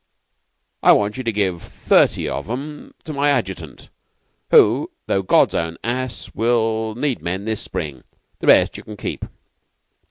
I 0.81 0.93
want 0.93 1.15
you 1.17 1.23
to 1.23 1.31
give 1.31 1.61
thirty 1.61 2.27
of 2.27 2.47
them 2.47 2.95
to 3.03 3.13
my 3.13 3.29
adjutant, 3.29 3.89
who, 4.49 4.89
though 5.05 5.21
God's 5.21 5.53
own 5.53 5.77
ass, 5.83 6.31
will 6.33 6.95
need 6.95 7.21
men 7.21 7.45
this 7.45 7.61
spring. 7.61 8.03
The 8.39 8.47
rest 8.47 8.77
you 8.77 8.83
can 8.83 8.97
keep. 8.97 9.23